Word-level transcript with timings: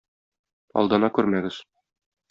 Алдана 0.83 1.11
күрмәгез! 1.19 1.63